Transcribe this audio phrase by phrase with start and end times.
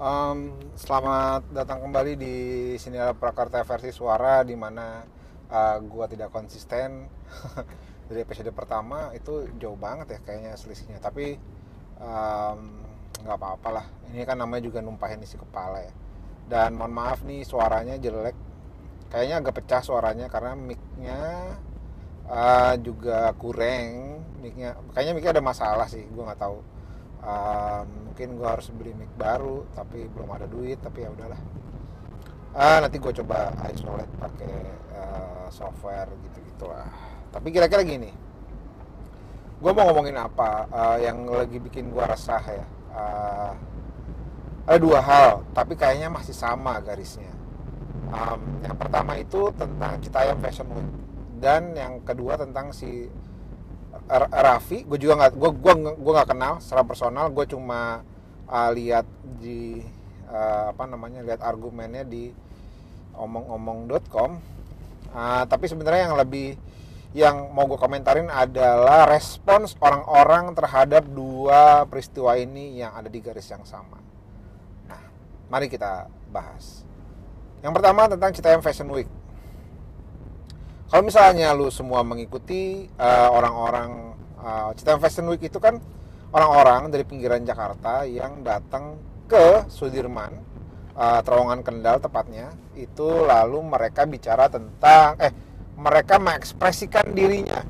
[0.00, 2.36] Um, selamat datang kembali di
[2.80, 5.04] sini Prakarta versi suara di mana
[5.52, 7.04] uh, gua tidak konsisten.
[8.08, 11.36] Dari episode pertama itu jauh banget ya kayaknya selisihnya tapi
[12.00, 12.80] um,
[13.20, 13.86] nggak apa-apa lah.
[14.08, 15.92] Ini kan namanya juga numpahin isi kepala ya.
[16.48, 18.36] Dan mohon maaf nih suaranya jelek.
[19.12, 21.20] Kayaknya agak pecah suaranya karena micnya
[22.24, 24.24] uh, juga kurang.
[24.40, 26.79] Micnya kayaknya micnya ada masalah sih gue nggak tahu
[27.24, 31.40] uh, mungkin gue harus beli mic baru tapi belum ada duit tapi ya udahlah.
[32.50, 34.54] Uh, nanti gue coba isolate pakai
[34.90, 36.90] uh, software gitu gitulah
[37.30, 38.10] tapi kira-kira gini
[39.60, 42.66] gue mau ngomongin apa uh, yang lagi bikin gue resah ya?
[42.90, 43.52] Uh,
[44.64, 47.28] ada dua hal tapi kayaknya masih sama garisnya.
[48.10, 50.90] Um, yang pertama itu tentang Citayam Fashion Week
[51.38, 53.06] dan yang kedua tentang si
[54.18, 58.02] Raffi gue juga nggak gue gue gue nggak kenal secara personal gue cuma
[58.50, 59.06] uh, lihat
[59.38, 59.78] di
[60.26, 62.34] uh, apa namanya lihat argumennya di
[63.14, 64.30] omong-omong.com
[65.14, 66.58] uh, tapi sebenarnya yang lebih
[67.10, 73.50] yang mau gue komentarin adalah respons orang-orang terhadap dua peristiwa ini yang ada di garis
[73.50, 73.98] yang sama.
[74.86, 75.02] Nah,
[75.50, 76.86] mari kita bahas.
[77.66, 79.10] Yang pertama tentang Citayam Fashion Week
[80.90, 84.09] kalau misalnya lu semua mengikuti uh, orang-orang
[84.40, 85.78] uh, Fashion Week itu kan
[86.34, 88.98] orang-orang dari pinggiran Jakarta yang datang
[89.30, 90.34] ke Sudirman
[90.96, 95.32] uh, Terowongan Kendal tepatnya itu lalu mereka bicara tentang eh
[95.80, 97.64] mereka mengekspresikan dirinya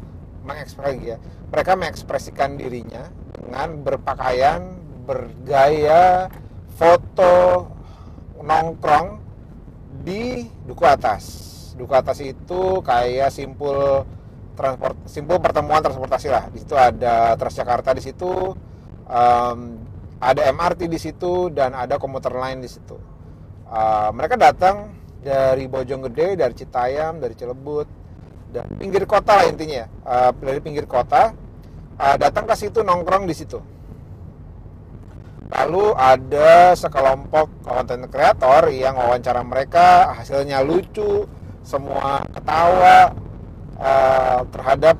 [0.46, 1.18] mengekspresi ya
[1.50, 4.62] mereka mengekspresikan dirinya dengan berpakaian
[5.04, 6.30] bergaya
[6.78, 7.66] foto
[8.40, 9.20] nongkrong
[10.06, 11.24] di duku atas.
[11.76, 14.06] Duku atas itu kayak simpul
[14.60, 16.44] transport simpul pertemuan transportasi lah.
[16.52, 18.28] Di situ ada Transjakarta di situ
[19.08, 19.60] um,
[20.20, 23.00] ada MRT di situ dan ada komuter lain di situ.
[23.64, 24.92] Uh, mereka datang
[25.24, 27.88] dari Bojonggede dari Citayam dari Cilebut
[28.52, 31.32] dan pinggir kota lah intinya uh, dari pinggir kota
[31.96, 33.56] uh, datang ke situ nongkrong di situ.
[35.50, 41.26] Lalu ada sekelompok konten kreator yang wawancara mereka hasilnya lucu,
[41.66, 43.10] semua ketawa
[43.80, 44.96] uh, terhadap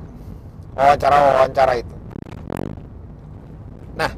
[0.73, 1.95] wawancara-wawancara itu.
[3.95, 4.11] Nah,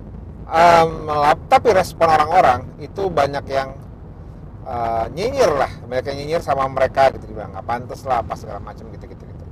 [0.48, 1.10] um,
[1.52, 3.76] tapi respon orang-orang itu banyak yang
[4.64, 8.64] uh, nyinyir lah, banyak yang nyinyir sama mereka gitu dibilang nggak pantas lah apa segala
[8.64, 9.46] macam gitu gitu gitu.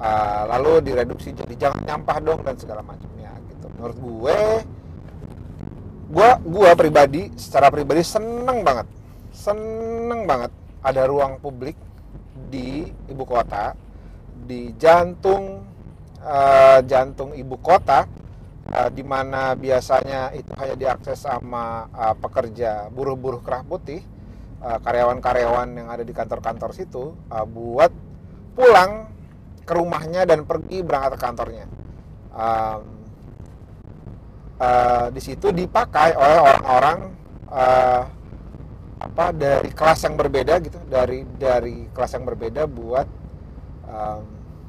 [0.00, 3.66] Uh, lalu direduksi jadi jangan nyampah dong dan segala macamnya gitu.
[3.76, 4.38] Menurut gue,
[6.10, 8.88] gue gue pribadi secara pribadi seneng banget,
[9.30, 10.50] seneng banget
[10.80, 11.76] ada ruang publik
[12.48, 13.76] di ibu kota
[14.44, 15.64] di jantung
[16.22, 18.06] uh, jantung ibu kota
[18.70, 24.02] uh, di mana biasanya itu hanya diakses sama uh, pekerja buruh-buruh kerah putih
[24.60, 27.88] karyawan-karyawan yang ada di kantor-kantor situ uh, buat
[28.52, 29.08] pulang
[29.64, 31.64] ke rumahnya dan pergi berangkat ke kantornya.
[32.28, 32.78] Uh,
[34.60, 36.98] uh, di situ dipakai oleh orang-orang
[39.00, 43.08] apa dari kelas yang berbeda gitu dari dari kelas yang berbeda buat
[43.90, 44.22] um,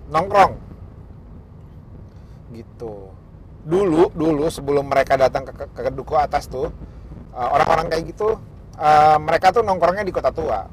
[0.09, 0.57] nongkrong.
[2.51, 2.93] Gitu.
[3.61, 6.73] Dulu dulu sebelum mereka datang ke, ke, ke duku atas tuh
[7.31, 8.35] uh, orang-orang kayak gitu
[8.81, 10.65] uh, mereka tuh nongkrongnya di kota tua.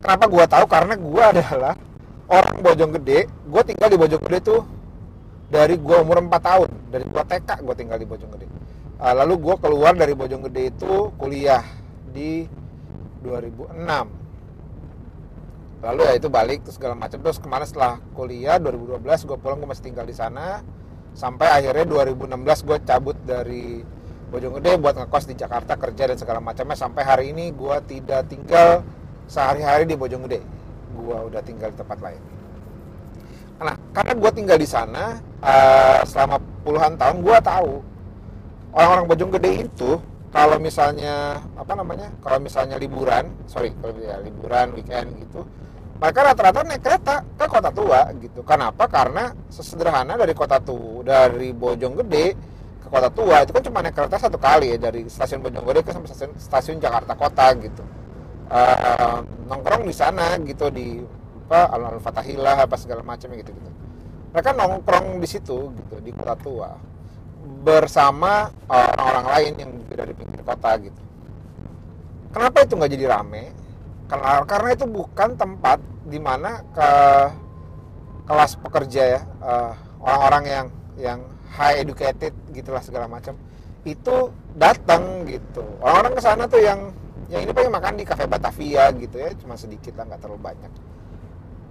[0.00, 0.64] Kenapa gua tahu?
[0.64, 1.74] Karena gua adalah
[2.26, 4.64] orang Bojonggede gua tinggal di Bojonggede tuh
[5.52, 6.70] dari gua umur 4 tahun.
[6.88, 8.46] Dari gua TK gua tinggal di Bojonggede
[9.00, 11.64] uh, lalu gua keluar dari Bojonggede itu kuliah
[12.10, 12.48] di
[13.20, 13.76] 2006
[15.86, 17.22] lalu ya itu balik terus segala macam.
[17.22, 20.60] Terus ke mana setelah kuliah 2012 gue pulang gue masih tinggal di sana.
[21.14, 23.80] Sampai akhirnya 2016 gue cabut dari
[24.26, 26.74] Bojonggede buat ngekos di Jakarta kerja dan segala macamnya.
[26.74, 28.82] Sampai hari ini gue tidak tinggal
[29.30, 30.42] sehari-hari di Bojonggede.
[30.98, 32.22] Gue udah tinggal di tempat lain.
[33.62, 37.72] Nah karena gue tinggal di sana uh, selama puluhan tahun gue tahu
[38.74, 40.02] orang-orang Bojonggede itu
[40.36, 45.48] kalau misalnya apa namanya kalau misalnya liburan sorry kalau ya liburan weekend gitu
[45.96, 48.44] mereka rata-rata naik kereta ke kota tua gitu.
[48.44, 48.84] Kenapa?
[48.84, 52.26] Karena sesederhana dari kota tua dari Bojonggede
[52.84, 55.90] ke kota tua itu kan cuma naik kereta satu kali ya dari stasiun Bojonggede ke
[55.96, 57.84] sampai stasiun, stasiun Jakarta Kota gitu.
[58.46, 61.02] Uh, nongkrong di sana gitu di
[61.50, 63.70] apa Al Fatahillah apa segala macam gitu gitu.
[64.36, 66.70] Mereka nongkrong di situ gitu di kota tua.
[67.66, 71.02] Bersama orang-orang lain yang dari pinggir kota gitu.
[72.36, 73.65] Kenapa itu nggak jadi rame?
[74.06, 76.90] Karena, itu bukan tempat di mana ke
[78.26, 79.72] kelas pekerja ya eh,
[80.02, 80.66] orang-orang yang
[80.98, 81.18] yang
[81.54, 83.38] high educated gitulah segala macam
[83.86, 85.62] itu datang gitu.
[85.78, 86.90] Orang-orang ke sana tuh yang
[87.30, 90.72] yang ini pengen makan di cafe Batavia gitu ya cuma sedikit lah nggak terlalu banyak.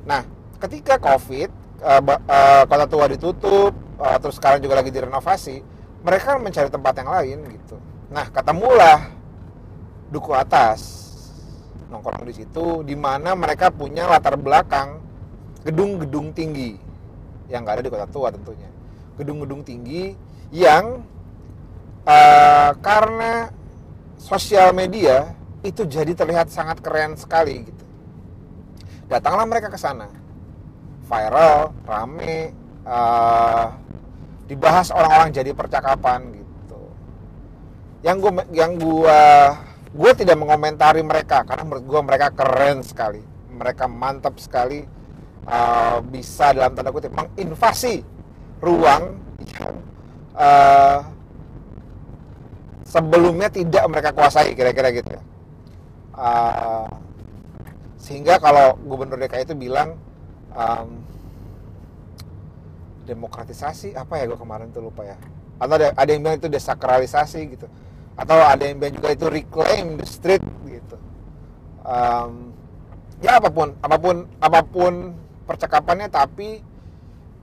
[0.07, 0.23] Nah
[0.59, 1.51] ketika covid
[1.83, 5.63] uh, uh, kota tua ditutup terus sekarang juga lagi direnovasi
[6.03, 7.79] mereka mencari tempat yang lain gitu.
[8.11, 9.11] Nah ketemulah
[10.11, 11.04] duku atas
[11.91, 14.99] nongkrong di situ di mana mereka punya latar belakang
[15.65, 16.77] gedung-gedung tinggi
[17.49, 18.69] yang nggak ada di kota tua tentunya
[19.15, 20.13] gedung-gedung tinggi
[20.51, 21.03] yang
[22.05, 23.49] uh, karena
[24.19, 25.33] sosial media
[25.65, 27.85] itu jadi terlihat sangat keren sekali gitu.
[29.09, 30.09] Datanglah mereka ke sana,
[31.09, 32.53] viral, rame,
[32.85, 33.73] uh,
[34.45, 36.81] dibahas orang-orang jadi percakapan gitu.
[38.05, 39.21] Yang gue yang gue
[39.95, 43.23] gue tidak mengomentari mereka karena menurut gue mereka keren sekali,
[43.55, 44.83] mereka mantap sekali.
[45.45, 48.01] Uh, bisa dalam tanda kutip menginvasi
[48.65, 49.13] ruang
[49.45, 49.77] yang
[50.33, 51.05] uh,
[52.81, 55.21] sebelumnya tidak mereka kuasai kira-kira gitu ya.
[56.17, 56.89] Uh,
[58.01, 60.01] sehingga kalau gubernur DKI itu bilang
[60.57, 61.05] um,
[63.05, 65.17] demokratisasi apa ya gue kemarin tuh lupa ya.
[65.61, 67.69] Atau ada, ada yang bilang itu desakralisasi gitu
[68.15, 70.97] atau ada yang juga itu reclaim the street gitu.
[71.83, 72.55] Um,
[73.19, 74.93] ya apa pun apa pun apa pun
[75.45, 76.63] percakapannya tapi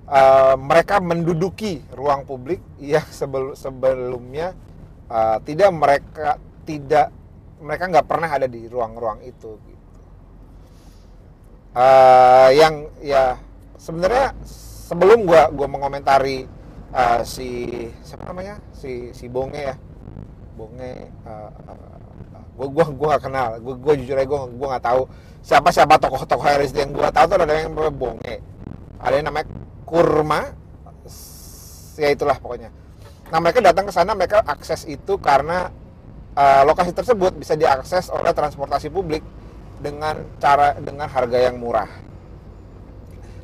[0.09, 4.57] uh, mereka menduduki ruang publik yang sebelum sebelumnya
[5.13, 7.13] uh, tidak mereka tidak
[7.63, 9.99] mereka nggak pernah ada di ruang-ruang itu gitu.
[11.73, 13.37] Uh, yang ya
[13.77, 14.37] sebenarnya
[14.89, 16.49] sebelum gua gua mengomentari
[16.97, 17.71] uh, si
[18.03, 18.59] siapa namanya?
[18.73, 19.77] Si si Bonge ya
[20.53, 23.49] Bonge uh, uh, gua gua gua gak kenal.
[23.61, 25.03] Gua, gua jujur aja gua gua nggak tahu
[25.43, 28.37] siapa siapa tokoh-tokoh RSD yang gua tahu tuh ada yang namanya Bonge
[29.03, 29.49] ada yang namanya
[29.83, 30.41] Kurma
[31.99, 32.73] ya itulah pokoknya.
[33.29, 35.69] Nah mereka datang ke sana, mereka akses itu karena
[36.37, 39.21] uh, lokasi tersebut bisa diakses oleh transportasi publik
[39.83, 41.89] dengan cara dengan harga yang murah.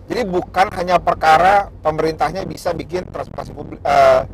[0.08, 4.24] Jadi bukan hanya perkara pemerintahnya bisa bikin transportasi publik uh,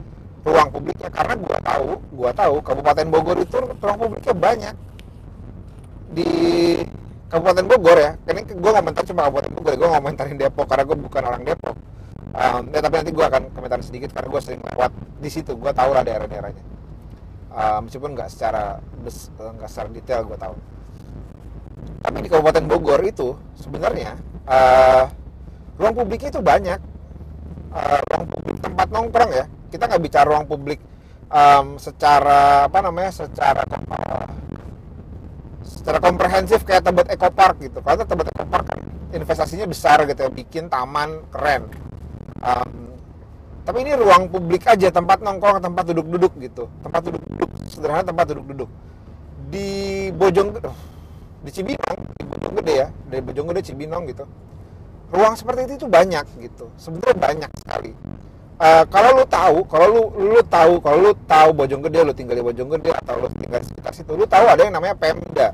[0.44, 1.08] ruang publiknya.
[1.08, 4.75] Karena gua tahu, gua tahu Kabupaten Bogor itu ruang publiknya banyak.
[6.14, 6.31] Di
[7.35, 8.12] Kabupaten Bogor ya.
[8.31, 11.76] Ini gue komentar cuma Kabupaten Bogor, gue ngomentarin Depok karena gue bukan orang Depok.
[12.35, 15.73] Um, ya, tapi nanti gue akan komentar sedikit karena gue sering lewat di situ gue
[15.75, 16.64] tahu lah daerah-daerahnya.
[17.55, 20.55] Uh, meskipun nggak secara eh, nggak secara detail gue tahu.
[22.06, 24.14] Tapi di Kabupaten Bogor itu sebenarnya
[24.46, 25.11] uh,
[25.75, 26.81] ruang publiknya itu banyak.
[27.75, 30.79] Uh, ruang publik tempat nongkrong ya kita nggak bicara ruang publik
[31.35, 33.67] um, secara apa namanya secara
[35.67, 37.82] secara komprehensif kayak Tebet Eco Park gitu.
[37.82, 38.79] Karena Tebet Eco Park kan
[39.11, 41.67] investasinya besar gitu ya bikin taman keren.
[42.38, 42.94] Um,
[43.67, 46.70] tapi ini ruang publik aja tempat nongkrong tempat duduk-duduk gitu.
[46.87, 48.70] Tempat duduk-duduk sederhana tempat duduk-duduk.
[49.50, 49.69] Di
[50.15, 50.55] Bojong
[51.44, 54.25] di Cibinong di Bojonggede ya dari Bojonggede Cibinong gitu.
[55.11, 56.70] Ruang seperti itu itu banyak gitu.
[56.79, 57.93] Sebenarnya banyak sekali
[58.61, 60.03] uh, kalau lu tahu kalau lu
[60.35, 63.93] lu tahu kalau lu tahu Bojonggede lu tinggal di Bojonggede atau lu tinggal di sekitar
[63.95, 65.49] situ lu tahu ada yang namanya Pemda.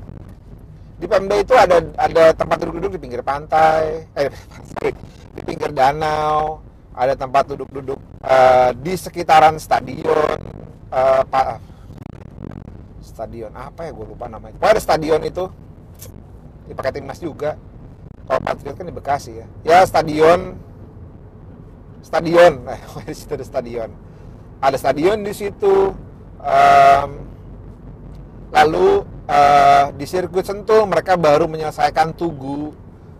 [1.01, 4.29] Di Pemda itu ada ada tempat duduk-duduk di pinggir pantai eh
[5.35, 6.61] di pinggir danau
[6.91, 10.37] ada tempat duduk-duduk uh, di sekitaran stadion
[10.91, 11.63] uh, pak
[13.01, 14.55] stadion apa ya gue lupa namanya.
[14.57, 15.43] Pokoknya ada stadion itu
[16.69, 17.59] dipakai timnas juga.
[18.25, 19.47] Kalau Patriot kan di Bekasi ya.
[19.67, 20.55] Ya stadion
[22.01, 22.65] stadion.
[23.07, 23.89] Di situ ada stadion.
[24.61, 25.89] Ada stadion di situ
[26.37, 27.09] um,
[28.53, 32.69] lalu uh, di sirkuit Sentul mereka baru menyelesaikan tugu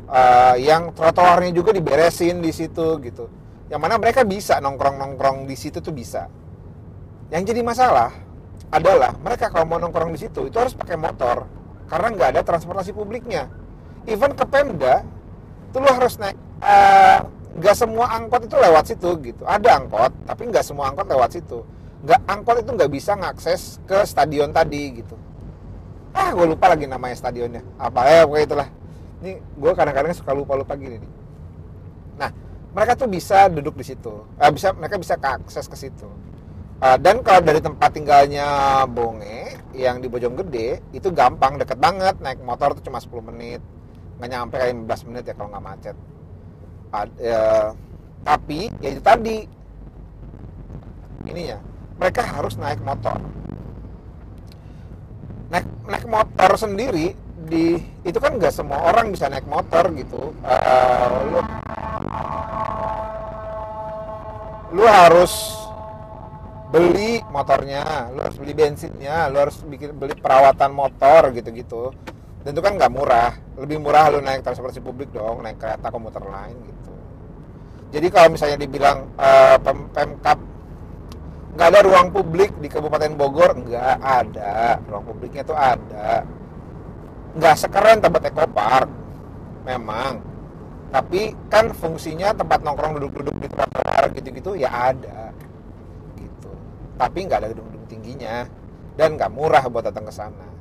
[0.06, 3.26] uh, yang trotoarnya juga diberesin di situ gitu.
[3.74, 6.30] Yang mana mereka bisa nongkrong-nongkrong di situ tuh bisa.
[7.34, 8.14] Yang jadi masalah
[8.70, 11.50] adalah mereka kalau mau nongkrong di situ itu harus pakai motor
[11.90, 13.50] karena nggak ada transportasi publiknya.
[14.06, 15.02] Even ke Pemda
[15.74, 19.44] itu lo harus naik uh, nggak semua angkot itu lewat situ gitu.
[19.44, 21.60] Ada angkot tapi nggak semua angkot lewat situ.
[22.08, 25.16] Nggak angkot itu nggak bisa ngakses ke stadion tadi gitu.
[26.16, 27.64] Ah gue lupa lagi namanya stadionnya.
[27.76, 28.00] Apa?
[28.08, 28.68] Ya pokoknya itulah.
[29.22, 31.12] Ini gue kadang-kadang suka lupa lupa gini nih.
[32.20, 32.30] Nah
[32.72, 34.24] mereka tuh bisa duduk di situ.
[34.40, 36.08] Uh, bisa mereka bisa akses ke situ.
[36.82, 38.48] Uh, dan kalau dari tempat tinggalnya
[38.90, 42.16] Bonge yang di Bojonggede itu gampang deket banget.
[42.24, 43.62] Naik motor tuh cuma 10 menit.
[44.18, 45.98] Nggak nyampe kayak 15 menit ya kalau nggak macet
[46.94, 47.68] uh, uh,
[48.24, 49.38] tapi ya itu tadi.
[51.22, 51.58] Ini ya
[51.98, 53.18] mereka harus naik motor.
[55.52, 57.14] Naik naik motor sendiri
[57.52, 60.32] di itu kan nggak semua orang bisa naik motor gitu.
[60.44, 61.40] Uh, lu
[64.72, 65.62] lu harus
[66.72, 71.92] beli motornya lu harus beli bensinnya lu harus bikin beli perawatan motor gitu-gitu
[72.42, 73.32] dan itu kan nggak murah.
[73.58, 76.94] Lebih murah lu naik transportasi publik dong naik kereta komuter lain gitu.
[77.92, 80.40] Jadi kalau misalnya dibilang uh, pem pemkap
[81.52, 84.82] nggak ada ruang publik di Kabupaten Bogor nggak ada.
[84.90, 86.26] Ruang publiknya tuh ada.
[87.38, 88.90] Nggak sekeren tempat ekopark
[89.68, 90.26] memang.
[90.92, 95.30] Tapi kan fungsinya tempat nongkrong duduk-duduk di trotoar gitu-gitu ya ada.
[96.98, 98.50] Tapi nggak ada gedung-gedung tingginya.
[98.98, 100.52] Dan nggak murah buat datang ke sana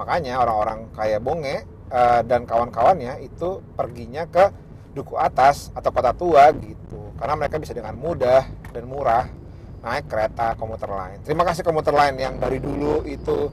[0.00, 4.48] makanya orang-orang kayak Bonge uh, dan kawan-kawannya itu perginya ke
[4.96, 7.12] duku atas atau kota tua gitu.
[7.20, 9.28] Karena mereka bisa dengan mudah dan murah
[9.84, 11.20] naik kereta komuter lain.
[11.20, 13.52] Terima kasih komuter lain yang dari dulu itu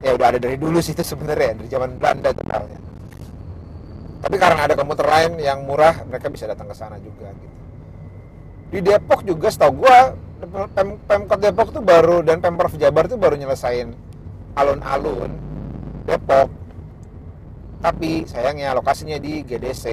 [0.00, 2.82] ya udah ada dari dulu sih itu sebenarnya dari zaman Belanda totalnya
[4.22, 7.58] tapi karena ada komuter lain yang murah mereka bisa datang ke sana juga gitu.
[8.72, 10.14] Di Depok juga setahu gua
[10.72, 13.90] Pem Pemkot Depok tuh baru dan Pemprov Jabar tuh baru nyelesain
[14.54, 15.30] alun-alun
[16.06, 16.48] Depok.
[17.82, 19.84] Tapi sayangnya lokasinya di GDC.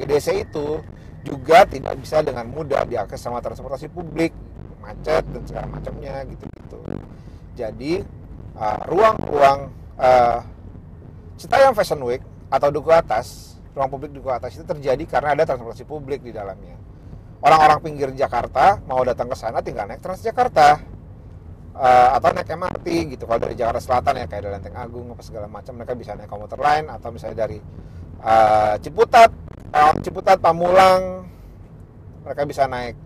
[0.00, 0.80] GDC itu
[1.26, 4.32] juga tidak bisa dengan mudah diakses sama transportasi publik,
[4.80, 6.80] macet dan segala macamnya gitu-gitu.
[7.56, 7.92] Jadi
[8.56, 9.68] uh, ruang-ruang
[10.00, 10.40] uh,
[11.36, 15.84] Citayam Fashion Week atau Duku Atas, ruang publik Duku Atas itu terjadi karena ada transportasi
[15.84, 16.86] publik di dalamnya
[17.46, 20.95] orang-orang pinggir Jakarta mau datang ke sana tinggal naik Transjakarta
[21.76, 23.24] uh, atau naik MRT gitu.
[23.28, 26.30] Kalau dari Jakarta Selatan ya kayak dari Lenteng Agung apa segala macam mereka bisa naik
[26.32, 26.88] komuter lain.
[26.88, 27.58] Atau misalnya dari
[28.24, 29.30] uh, Ciputat
[29.70, 31.28] uh, Ciputat Pamulang
[32.24, 32.96] mereka bisa naik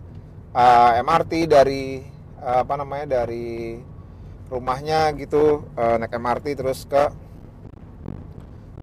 [0.55, 2.01] uh, MRT dari
[2.39, 3.77] uh, apa namanya dari
[4.47, 5.67] rumahnya gitu.
[5.75, 7.03] Uh, naik MRT terus ke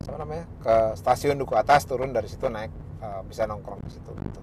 [0.09, 4.09] apa namanya ke stasiun Duku Atas turun dari situ naik uh, bisa nongkrong di situ
[4.14, 4.40] gitu.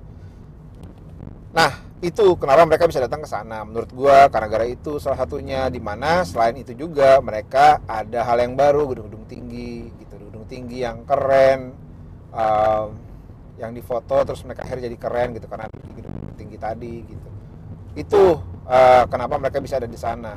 [1.56, 1.72] Nah,
[2.04, 3.64] itu kenapa mereka bisa datang ke sana.
[3.64, 8.44] Menurut gua karena gara itu salah satunya di mana selain itu juga mereka ada hal
[8.44, 11.72] yang baru, gedung-gedung tinggi gitu, gedung tinggi yang keren
[12.36, 12.88] um,
[13.56, 17.30] yang difoto terus mereka akhirnya jadi keren gitu karena gedung tinggi tadi gitu.
[17.96, 18.24] Itu
[18.68, 20.36] uh, kenapa mereka bisa ada di sana.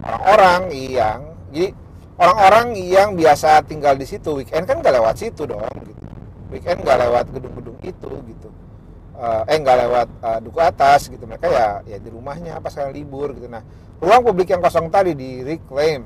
[0.00, 1.20] Orang-orang yang
[1.52, 1.76] jadi
[2.16, 6.04] orang-orang yang biasa tinggal di situ weekend kan gak lewat situ dong gitu.
[6.48, 8.48] Weekend gak lewat gedung-gedung itu gitu
[9.16, 11.24] uh, eh nggak lewat uh, duku atas gitu.
[11.24, 13.48] Mereka ya ya di rumahnya apa sekarang libur gitu.
[13.48, 13.64] Nah
[13.98, 16.04] ruang publik yang kosong tadi di reclaim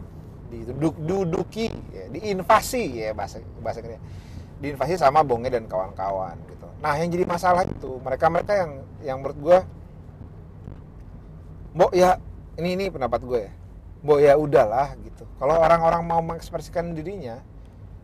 [0.51, 3.99] diduduki ya, diinvasi ya bahasa bahasa ini
[4.59, 6.67] diinvasi sama Bonge dan kawan-kawan gitu.
[6.83, 8.71] Nah yang jadi masalah itu mereka mereka yang
[9.03, 9.59] yang menurut gue
[11.71, 12.19] Mbok ya
[12.59, 13.53] ini ini pendapat gue ya.
[14.03, 15.23] Mbok ya udahlah gitu.
[15.39, 17.39] Kalau orang-orang mau mengekspresikan dirinya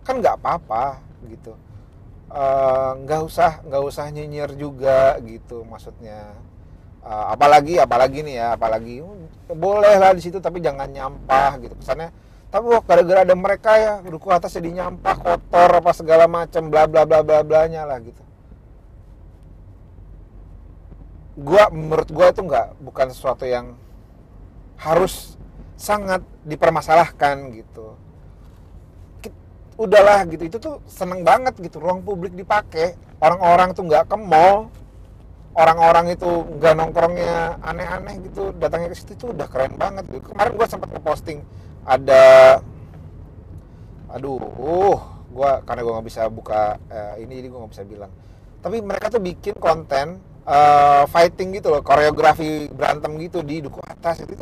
[0.06, 1.58] kan nggak apa-apa gitu
[3.00, 6.36] nggak uh, usah nggak usah nyinyir juga gitu maksudnya.
[7.06, 8.98] Uh, apalagi apalagi nih ya apalagi
[9.46, 11.72] boleh lah di situ tapi jangan nyampah gitu.
[11.80, 12.12] Kesannya
[12.52, 16.84] tapi wah gara-gara ada mereka ya duku atas jadi nyampah kotor apa segala macam bla
[16.84, 18.22] bla bla bla bla nya lah gitu.
[21.40, 23.76] Gua menurut gua itu nggak bukan sesuatu yang
[24.76, 25.40] harus
[25.76, 27.96] sangat dipermasalahkan gitu
[29.76, 34.72] udahlah gitu itu tuh seneng banget gitu ruang publik dipakai orang-orang tuh nggak ke mall
[35.56, 40.32] orang-orang itu nggak nongkrongnya aneh-aneh gitu datangnya ke situ tuh udah keren banget gitu.
[40.32, 41.44] kemarin gue sempat posting
[41.84, 42.24] ada
[44.12, 45.00] aduh uh
[45.32, 48.12] gue karena gue nggak bisa buka uh, ini jadi gue nggak bisa bilang
[48.64, 54.24] tapi mereka tuh bikin konten uh, fighting gitu loh koreografi berantem gitu di duku atas
[54.24, 54.32] itu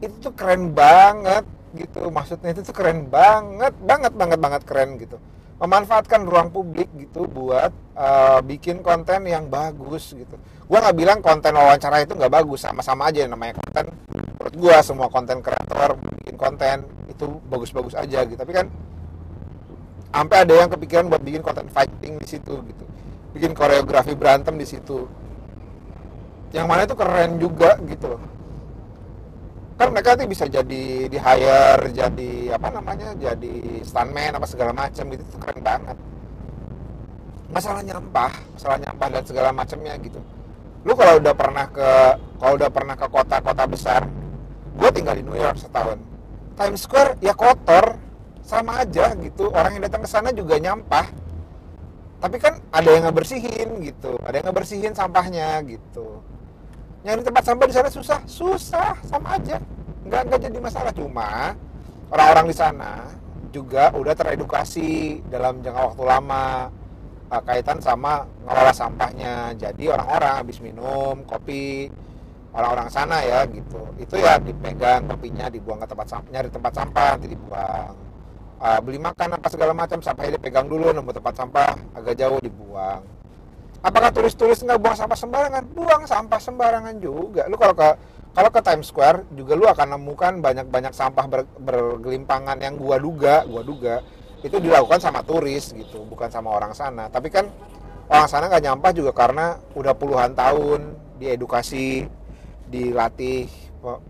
[0.00, 2.10] itu tuh keren banget gitu.
[2.10, 5.16] Maksudnya itu tuh keren banget banget banget banget keren gitu.
[5.60, 10.36] Memanfaatkan ruang publik gitu buat uh, bikin konten yang bagus gitu.
[10.64, 13.92] Gua nggak bilang konten wawancara itu nggak bagus sama-sama aja namanya konten.
[14.40, 16.76] Menurut gua semua konten kreator bikin konten
[17.12, 18.40] itu bagus-bagus aja gitu.
[18.40, 18.66] Tapi kan
[20.10, 22.84] sampai ada yang kepikiran buat bikin konten fighting di situ gitu.
[23.36, 25.04] Bikin koreografi berantem di situ.
[26.50, 28.18] Yang mana itu keren juga gitu
[29.80, 35.08] kan mereka tuh bisa jadi di hire jadi apa namanya jadi stuntman apa segala macam
[35.08, 35.24] gitu.
[35.24, 35.96] Itu keren banget.
[37.48, 40.20] Masalah nyampah masalah nyampah dan segala macamnya gitu.
[40.84, 41.90] Lu kalau udah pernah ke
[42.36, 44.04] kalau udah pernah ke kota-kota besar
[44.76, 45.96] gue tinggal di New York setahun.
[46.60, 47.96] Times Square ya kotor.
[48.44, 49.48] Sama aja gitu.
[49.48, 51.06] Orang yang datang ke sana juga nyampah.
[52.20, 54.18] Tapi kan ada yang ngebersihin gitu.
[54.26, 56.20] Ada yang ngebersihin sampahnya gitu
[57.00, 58.20] nyari tempat sampah di sana susah.
[58.28, 59.56] Susah sama aja.
[60.04, 60.92] Nggak nggak jadi masalah.
[60.92, 61.56] Cuma
[62.12, 63.08] orang-orang di sana
[63.50, 66.70] juga udah teredukasi dalam jangka waktu lama
[67.32, 69.56] uh, kaitan sama ngelola sampahnya.
[69.56, 71.88] Jadi orang-orang habis minum kopi
[72.52, 73.80] orang-orang sana ya gitu.
[73.96, 77.94] Itu ya dipegang kopinya dibuang ke tempat sampah nyari tempat sampah nanti dibuang.
[78.60, 83.00] Uh, beli makan apa segala macam sampahnya dipegang dulu nemu tempat sampah agak jauh dibuang
[83.80, 85.62] apakah turis-turis nggak buang sampah sembarangan?
[85.72, 87.48] Buang sampah sembarangan juga.
[87.48, 87.88] Lu kalau ke
[88.30, 93.42] kalau ke Times Square juga lu akan nemukan banyak-banyak sampah ber, bergelimpangan yang gua duga
[93.48, 94.04] gua duga.
[94.40, 97.08] Itu dilakukan sama turis gitu bukan sama orang sana.
[97.10, 97.48] Tapi kan
[98.08, 102.08] orang sana nggak nyampah juga karena udah puluhan tahun diedukasi
[102.70, 103.50] dilatih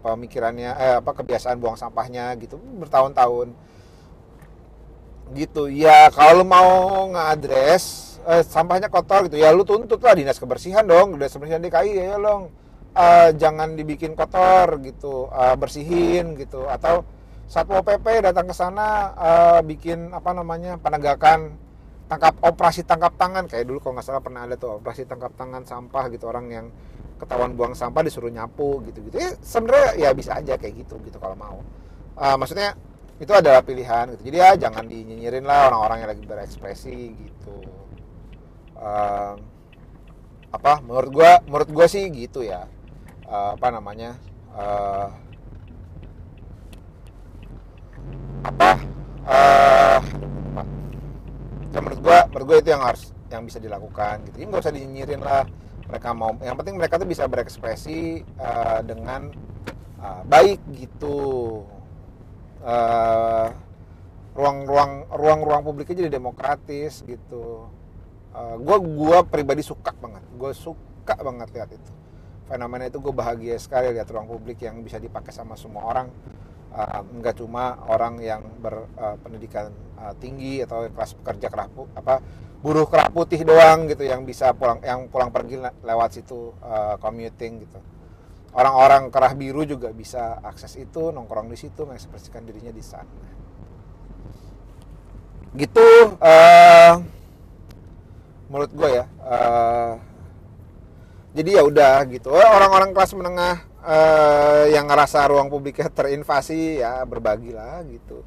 [0.03, 3.55] pemikirannya eh, apa kebiasaan buang sampahnya gitu bertahun-tahun.
[5.31, 5.71] Gitu.
[5.71, 9.41] Ya kalau mau ngadres eh, sampahnya kotor gitu.
[9.41, 12.53] Ya lu tuntut lah dinas kebersihan dong dinas kebersihan DKI ya dong.
[12.91, 16.67] Uh, jangan dibikin kotor gitu uh, bersihin gitu.
[16.67, 17.07] Atau
[17.47, 21.55] satpol pp datang ke sana uh, bikin apa namanya penegakan
[22.11, 23.47] tangkap operasi tangkap tangan.
[23.47, 26.67] Kayak dulu kalau nggak salah pernah ada tuh operasi tangkap tangan sampah gitu orang yang
[27.23, 31.23] ketahuan buang sampah disuruh nyapu gitu gitu ya sebenarnya ya bisa aja kayak gitu gitu
[31.23, 31.63] kalau mau.
[32.19, 32.75] Uh, maksudnya
[33.21, 34.33] itu adalah pilihan gitu.
[34.33, 37.57] Jadi ya jangan dinyinyirin lah orang-orang yang lagi berekspresi gitu
[38.81, 39.37] uh,
[40.51, 42.67] apa menurut gua menurut gua sih gitu ya.
[43.31, 44.19] Uh, apa namanya
[44.51, 45.09] uh,
[48.43, 48.71] apa
[49.29, 50.01] uh,
[51.71, 54.43] ya menurut gua menurut gua itu yang harus yang bisa dilakukan gitu.
[54.43, 55.47] Ini nggak usah dinyinyirin lah.
[55.87, 59.31] Mereka mau yang penting mereka tuh bisa berekspresi uh, dengan
[60.03, 61.63] uh, baik gitu.
[64.31, 67.67] Ruang-ruang ruang-ruang publiknya jadi demokratis gitu
[68.35, 70.23] uh, gua gua pribadi suka banget.
[70.35, 71.93] Gue suka banget lihat itu.
[72.51, 76.09] Fenomena itu gue bahagia sekali lihat ruang publik yang bisa dipakai sama semua orang.
[76.71, 81.67] Uh, nggak cuma orang yang berpendidikan uh, uh, tinggi atau kelas pekerja kerah
[81.99, 82.23] apa
[82.63, 87.67] buruh kerah putih doang gitu yang bisa pulang yang pulang pergi lewat situ uh, commuting
[87.67, 87.81] gitu.
[88.55, 93.07] Orang-orang kerah biru juga bisa akses itu nongkrong di situ mengekspresikan dirinya di sana.
[95.55, 95.87] Gitu
[96.23, 96.95] uh,
[98.51, 99.95] menurut gue ya uh,
[101.31, 102.35] jadi ya udah gitu.
[102.35, 108.27] Orang-orang kelas menengah uh, yang ngerasa ruang publiknya terinvasi ya berbagilah gitu.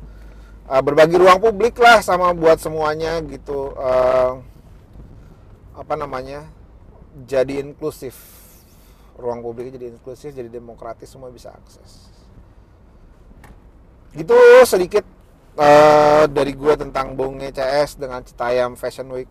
[0.63, 3.75] Uh, berbagi ruang publik lah sama buat semuanya gitu.
[3.75, 4.39] Uh,
[5.75, 6.47] apa namanya?
[7.27, 8.15] Jadi inklusif.
[9.19, 12.07] Ruang publiknya jadi inklusif jadi demokratis semua bisa akses.
[14.15, 15.03] Gitu sedikit
[15.59, 19.27] uh, dari gue tentang Bung CS dengan Citayam Fashion Week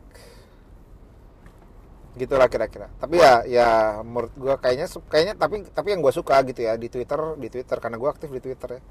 [2.13, 2.93] gitulah kira-kira.
[3.01, 3.69] Tapi ya ya
[4.05, 7.77] menurut gue kayaknya kayaknya tapi tapi yang gue suka gitu ya di Twitter di Twitter.
[7.81, 8.83] Karena gue aktif di Twitter ya.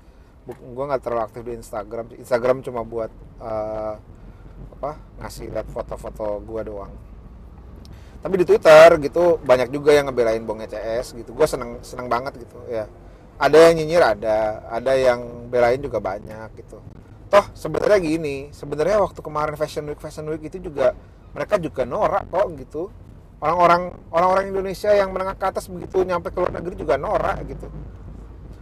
[0.50, 2.06] Gue nggak terlalu aktif di Instagram.
[2.18, 3.96] Instagram cuma buat uh,
[4.78, 6.94] apa ngasih lihat foto-foto gue doang.
[8.22, 11.34] Tapi di Twitter gitu banyak juga yang ngebelain Bong CS gitu.
[11.34, 12.90] Gue seneng seneng banget gitu ya.
[13.38, 14.66] Ada yang nyinyir ada.
[14.70, 16.82] Ada yang belain juga banyak gitu.
[17.30, 18.50] Toh sebenarnya gini.
[18.50, 20.98] Sebenarnya waktu kemarin Fashion Week Fashion Week itu juga
[21.32, 22.84] mereka juga norak kok gitu
[23.42, 27.68] orang-orang orang-orang Indonesia yang menengah ke atas begitu nyampe ke luar negeri juga norak gitu.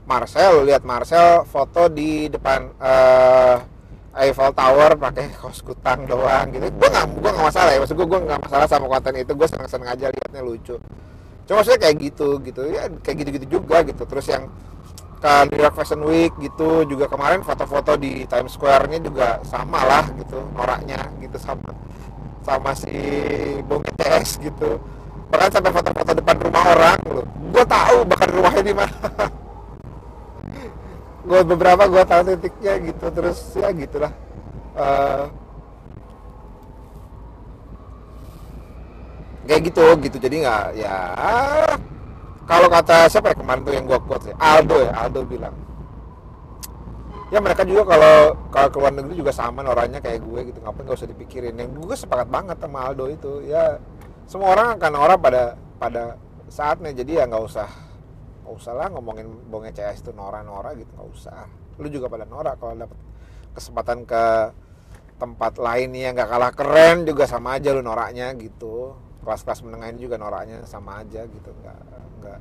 [0.07, 3.61] Marcel lihat Marcel foto di depan uh,
[4.17, 6.71] Eiffel Tower pakai kaos kutang doang gitu.
[6.71, 9.31] Gue nggak gue nggak masalah ya maksud gue gue nggak masalah sama konten itu.
[9.35, 10.75] Gue seneng seneng aja liatnya lucu.
[11.45, 12.61] Cuma maksudnya kayak gitu gitu.
[12.71, 14.01] Ya kayak gitu gitu juga gitu.
[14.07, 14.47] Terus yang
[15.19, 20.07] ke New York Fashion Week gitu juga kemarin foto-foto di Times Square-nya juga sama lah
[20.15, 21.75] gitu noraknya gitu sama
[22.49, 22.97] sama si
[23.69, 24.81] Bung TS gitu.
[25.29, 27.25] Bahkan sampai foto-foto depan rumah orang loh.
[27.53, 29.09] Gue tahu bahkan rumahnya di mana.
[31.29, 33.05] Gue beberapa gue tahu titiknya gitu.
[33.13, 34.09] Terus ya gitulah.
[34.73, 35.29] Uh,
[39.45, 40.17] kayak gitu gitu.
[40.17, 40.95] Jadi nggak ya
[42.49, 45.53] kalau kata siapa ya kemarin tuh yang gue quote ya Aldo ya Aldo bilang
[47.29, 48.17] ya mereka juga kalau
[48.49, 50.59] kalau keluar negeri juga sama orangnya kayak gue gitu.
[50.61, 51.53] Ngapain nggak usah dipikirin.
[51.57, 53.77] Yang gue sepakat banget sama Aldo itu ya
[54.25, 55.43] semua orang akan orang pada
[55.77, 56.03] pada
[56.49, 56.91] saatnya.
[56.93, 57.69] Jadi ya nggak usah
[58.45, 61.45] nggak usah lah ngomongin bongnya CS itu nora-nora gitu nggak usah.
[61.77, 62.97] Lu juga pada norak kalau dapet
[63.53, 64.25] kesempatan ke
[65.19, 68.97] tempat lain yang nggak kalah keren juga sama aja lu noraknya gitu.
[69.21, 71.51] Kelas-kelas menengah ini juga noraknya sama aja gitu.
[71.61, 71.77] Nggak
[72.19, 72.39] nggak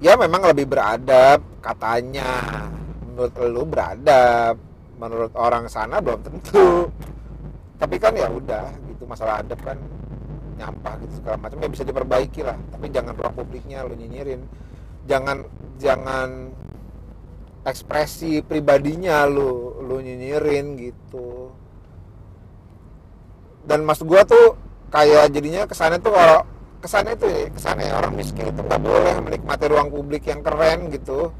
[0.00, 2.66] ya memang lebih beradab katanya.
[3.04, 4.56] Menurut lu beradab.
[4.96, 6.88] Menurut orang sana belum tentu.
[7.76, 9.04] Tapi kan ya udah gitu.
[9.04, 9.76] Masalah adab kan
[10.56, 11.60] nyampah gitu segala macam.
[11.60, 12.56] Ya bisa diperbaiki lah.
[12.72, 14.40] Tapi jangan ruang publiknya lu nyinyirin.
[15.04, 15.44] Jangan
[15.80, 16.52] jangan
[17.64, 21.52] ekspresi pribadinya lu lu nyinyirin gitu.
[23.64, 24.56] Dan mas gua tuh
[24.88, 26.40] kayak jadinya kesannya tuh kalau
[26.80, 31.30] kesannya itu ya kesannya orang miskin itu nggak boleh menikmati ruang publik yang keren gitu.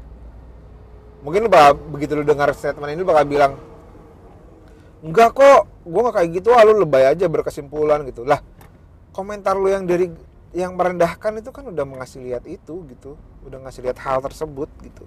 [1.21, 3.53] Mungkin lu bakal, begitu lu dengar statement ini lu bakal bilang
[5.01, 8.21] enggak kok gue nggak kayak gitu ah, lu lebay aja berkesimpulan gitu.
[8.21, 8.37] Lah
[9.13, 10.13] komentar lu yang dari
[10.53, 13.17] yang merendahkan itu kan udah mengasih lihat itu gitu.
[13.41, 15.05] Udah ngasih lihat hal tersebut gitu.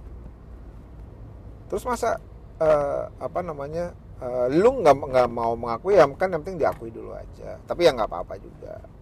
[1.70, 2.18] Terus masa
[2.58, 7.14] uh, apa namanya uh, lu nggak nggak mau mengakui ya kan yang penting diakui dulu
[7.14, 7.58] aja.
[7.70, 8.93] Tapi ya nggak apa-apa juga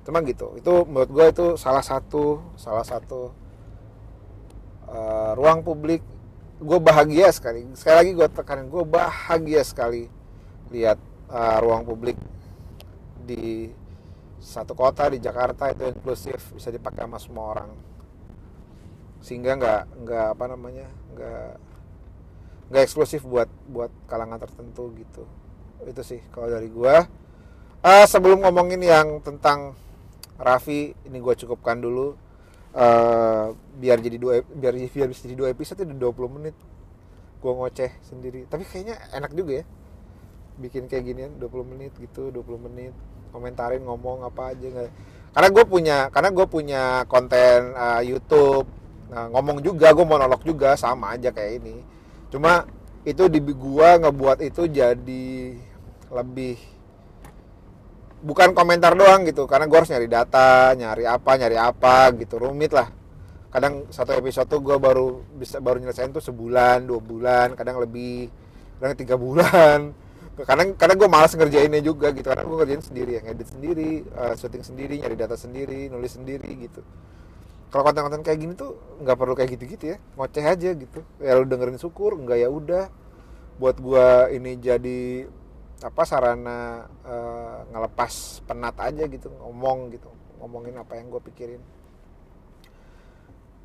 [0.00, 3.36] cuma gitu itu menurut gue itu salah satu salah satu
[4.90, 6.02] uh, ruang publik
[6.60, 7.64] gue bahagia sekali.
[7.72, 10.12] Sekali lagi gue tekanin gue bahagia sekali
[10.68, 11.00] lihat
[11.32, 12.20] uh, ruang publik
[13.24, 13.72] di
[14.40, 17.70] satu kota di Jakarta itu inklusif bisa dipakai sama semua orang.
[19.24, 21.52] Sehingga nggak nggak apa namanya nggak
[22.70, 25.24] nggak eksklusif buat buat kalangan tertentu gitu.
[25.88, 26.94] Itu sih kalau dari gue
[27.80, 29.72] uh, sebelum ngomongin yang tentang
[30.40, 32.16] Raffi ini gue cukupkan dulu.
[32.70, 33.50] Uh,
[33.82, 36.56] biar jadi dua biar biar bisa jadi dua episode itu 20 menit.
[37.44, 38.48] Gue ngoceh sendiri.
[38.48, 39.64] Tapi kayaknya enak juga ya.
[40.60, 42.96] Bikin kayak ginian 20 menit gitu 20 menit.
[43.30, 44.90] Komentarin ngomong apa aja nggak.
[45.30, 48.66] Karena gue punya karena gue punya konten uh, YouTube.
[49.10, 51.82] Nah, ngomong juga gue monolog juga sama aja kayak ini.
[52.30, 52.64] Cuma
[53.04, 55.28] itu di gue ngebuat itu jadi
[56.10, 56.58] lebih
[58.20, 62.72] bukan komentar doang gitu karena gue harus nyari data nyari apa nyari apa gitu rumit
[62.76, 62.88] lah.
[63.50, 68.28] Kadang satu episode tuh gue baru bisa baru nyelesain tuh sebulan dua bulan kadang lebih
[68.78, 69.90] kadang tiga bulan.
[70.40, 74.32] Kadang kadang gue malas ngerjainnya juga gitu karena gue ngerjain sendiri yang edit sendiri uh,
[74.32, 76.80] syuting sendiri nyari data sendiri nulis sendiri gitu.
[77.68, 81.04] Kalau konten-konten kayak gini tuh nggak perlu kayak gitu-gitu ya ngoceh aja gitu.
[81.20, 82.88] Ya lu dengerin syukur nggak ya udah.
[83.60, 85.28] Buat gue ini jadi
[85.80, 91.62] apa sarana uh, ngelepas penat aja gitu ngomong gitu ngomongin apa yang gue pikirin.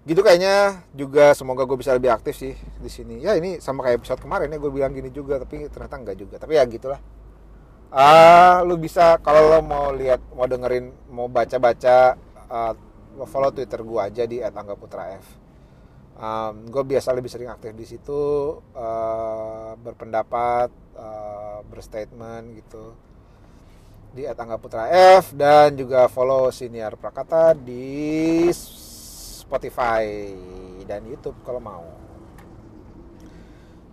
[0.06, 3.24] Gitu kayaknya juga semoga gue bisa lebih aktif sih di sini.
[3.24, 6.36] Ya ini sama kayak episode kemarin ya gue bilang gini juga tapi ternyata enggak juga.
[6.38, 7.00] Tapi ya gitulah.
[7.96, 12.20] Ah uh, lu bisa kalau lo mau lihat mau dengerin mau baca baca
[12.52, 12.74] uh,
[13.24, 15.45] follow twitter gue aja di @anggaputra_f
[16.16, 18.22] um, gue biasa lebih sering aktif di situ
[18.76, 22.96] uh, berpendapat uh, berstatement gitu
[24.16, 24.88] di Atangga Putra
[25.20, 30.32] F dan juga follow Siniar Prakata di Spotify
[30.88, 31.84] dan YouTube kalau mau.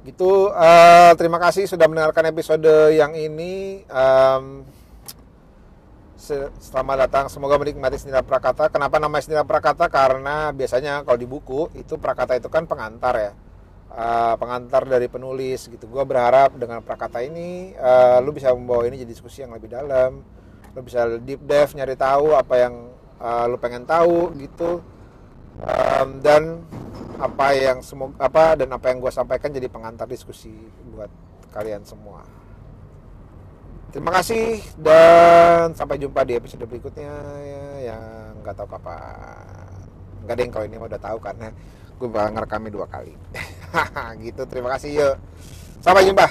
[0.02, 3.87] Gitu, uh, terima kasih sudah mendengarkan episode yang ini.
[3.87, 4.66] Um,
[6.62, 8.70] selamat datang, semoga menikmati Siniar Prakata.
[8.70, 9.90] Kenapa namanya Siniar Prakata?
[9.90, 13.32] Karena biasanya kalau di buku itu Prakata itu kan pengantar ya
[13.90, 15.85] uh, pengantar dari penulis gitu.
[15.90, 20.22] Gue berharap dengan prakata ini uh, lu bisa membawa ini jadi diskusi yang lebih dalam.
[20.72, 22.74] Lu bisa deep dive nyari tahu apa yang
[23.20, 24.80] uh, lu pengen tahu gitu.
[25.61, 26.64] Um, dan
[27.20, 30.54] apa yang semoga apa dan apa yang gue sampaikan jadi pengantar diskusi
[30.94, 31.12] buat
[31.52, 32.41] kalian semua.
[33.92, 37.12] Terima kasih dan sampai jumpa di episode berikutnya.
[37.44, 39.85] Ya, yang nggak tahu kapan.
[40.24, 41.48] Nggak ada yang kalau ini udah tahu karena
[42.00, 43.12] gue bakal ngerekamnya dua kali.
[44.24, 45.14] Gitu terima kasih yuk.
[45.85, 46.24] Sampai jumpa